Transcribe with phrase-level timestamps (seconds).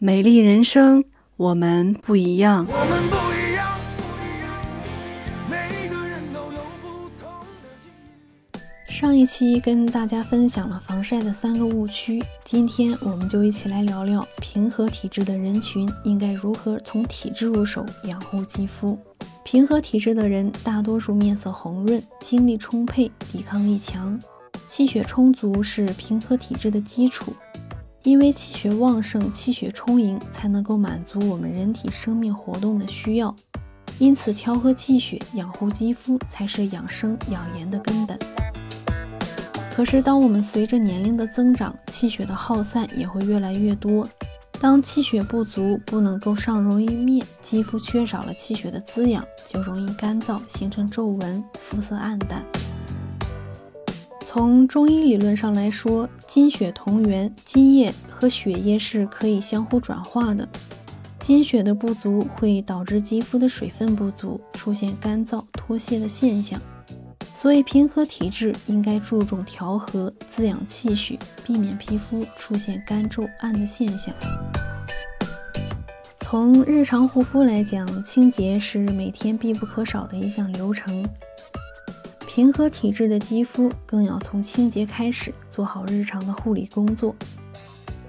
[0.00, 1.02] 美丽人生，
[1.36, 2.64] 我们不一样。
[2.70, 4.56] 我们不一样，不一样，
[5.50, 7.28] 每个人都有不同
[7.60, 8.92] 的境遇。
[8.92, 18.96] 上一期跟大家分享了防晒的三个误区，今天我们就一起来聊聊平和体质的人群应该如何从体质入手养护肌肤。
[19.42, 24.16] 平和体质的人大多数面色红润，精力充沛，抵抗力强，
[24.68, 27.32] 气血充足是平和体质的基础。
[28.08, 33.36] 因为气血旺盛、气血充盈，才能够满足我们人体生命活动的需要。
[33.98, 38.18] 因此，调和气血、养护肌肤才是养生养颜的根本。
[39.70, 44.08] 可是，当我们随着年龄的增长，气血的耗散也会越来越多。
[44.58, 52.42] 当气血不足，不能够上容易灭，肌肤缺少了气血的滋养，就容易干燥，形成皱纹，肤色暗淡。
[54.30, 60.46] 从中医理论上来说，金血同源，津液和血液是可以相互转化的。
[61.18, 66.60] 金血的不足会导致肌肤的水分不足，出现干燥脱屑的现象。
[67.32, 74.14] 所以，平和体质应该注重调和、滋养气血，避免皮肤出现干皱暗的现象。
[76.20, 81.02] 从日常护肤来讲，清洁是每天必不可少的一项流程。
[82.28, 87.16] 平和体质的肌肤更要从清洁开始，做好日常的护理工作。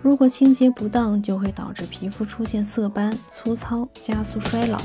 [0.01, 4.81] 如果清洁不当，就会导致皮肤出现色斑、粗糙，加速衰老。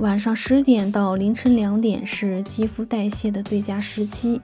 [0.00, 4.40] 晚上十点到凌晨两点是肌肤代谢的最佳时期。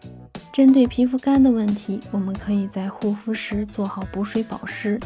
[0.52, 5.00] 针对皮肤干的问题，我们可以在护肤时做好补水保湿，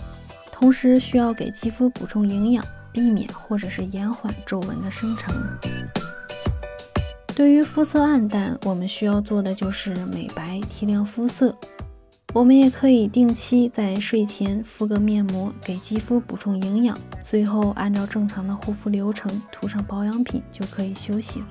[0.53, 2.63] 同时需要给肌肤补充营养，
[2.93, 5.35] 避免或者是延缓皱纹的生成。
[7.37, 11.55] 对于肤色暗淡，我们需要做的就是美白提亮肤色。
[12.33, 16.99] 我们也可以定期在睡前敷个面膜，给肌肤补充营养。
[17.23, 21.47] 最后按照正常的护肤流程涂上保养品就可以休息了。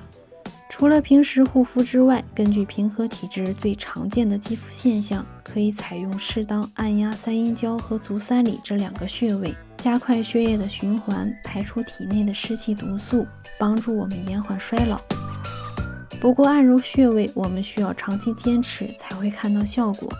[0.68, 13.24] 除了平时护肤之外，根据平和体质最常见的肌肤现象，可以采用适当按压三阴交和足三里这两个穴位，加快血液的循环，排出体内的湿气毒素，
[13.56, 15.00] 帮助我们延缓衰老。
[16.20, 20.12] 不过，按揉穴位我们需要长期坚持才会看到效果。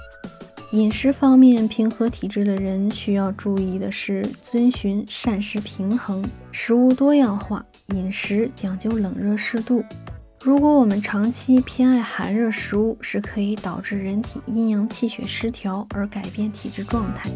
[0.73, 7.65] 饮食方面，平和体质的人需要注意的是遵循膳食平衡，食物多样化，
[7.95, 9.85] 饮食讲究冷热适度。
[10.43, 17.31] 如果我们长期偏爱寒热食物，是可以导致人体阴阳气血失调而改变体质状态。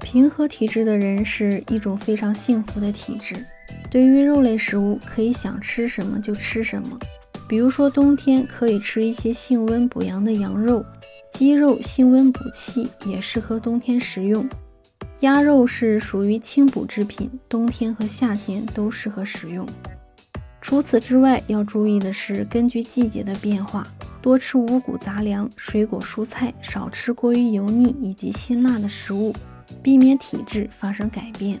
[0.00, 3.44] 平和体质的人是一种非常幸福的体质。
[3.90, 6.96] 对于肉类食物，可以想吃什么就吃什么。
[7.48, 10.84] 比如说，冬天可以吃一些性温补阳的羊肉，
[11.32, 14.48] 鸡肉性温补气，也适合冬天食用。
[15.20, 19.66] 鸭肉是属于清补制品，冬天和夏天都适合食用。
[20.60, 23.84] 除此之外，要注意的是，根据季节的变化，
[24.22, 29.34] 多吃五谷杂粮、水果蔬菜，少吃过于油腻以及辛辣的食物，
[29.82, 31.60] 避免体质发生改变。